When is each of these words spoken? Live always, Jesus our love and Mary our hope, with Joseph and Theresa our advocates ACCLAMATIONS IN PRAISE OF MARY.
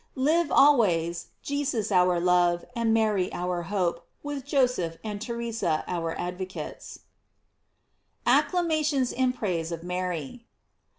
Live 0.17 0.51
always, 0.51 1.27
Jesus 1.43 1.91
our 1.91 2.19
love 2.19 2.65
and 2.75 2.91
Mary 2.91 3.31
our 3.33 3.61
hope, 3.69 4.07
with 4.23 4.43
Joseph 4.45 4.97
and 5.03 5.21
Theresa 5.21 5.83
our 5.87 6.19
advocates 6.19 7.01
ACCLAMATIONS 8.25 9.11
IN 9.11 9.31
PRAISE 9.31 9.71
OF 9.71 9.83
MARY. 9.83 10.47